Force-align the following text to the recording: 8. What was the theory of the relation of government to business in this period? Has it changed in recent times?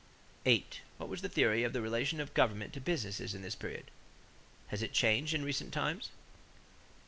8. 0.47 0.81
What 0.97 1.09
was 1.09 1.21
the 1.21 1.29
theory 1.29 1.63
of 1.63 1.73
the 1.73 1.79
relation 1.81 2.19
of 2.19 2.33
government 2.33 2.73
to 2.73 2.81
business 2.81 3.19
in 3.35 3.43
this 3.43 3.53
period? 3.53 3.91
Has 4.69 4.81
it 4.81 4.93
changed 4.93 5.35
in 5.35 5.45
recent 5.45 5.71
times? 5.71 6.09